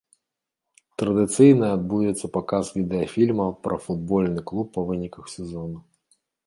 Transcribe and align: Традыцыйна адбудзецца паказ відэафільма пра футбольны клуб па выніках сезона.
Традыцыйна 1.01 1.67
адбудзецца 1.75 2.31
паказ 2.39 2.65
відэафільма 2.79 3.47
пра 3.69 3.75
футбольны 3.87 4.39
клуб 4.51 4.67
па 4.81 4.91
выніках 4.91 5.25
сезона. 5.37 5.77